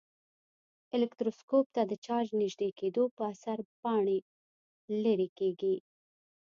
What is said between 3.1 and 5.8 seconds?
په اثر پاڼې لیري کیږي.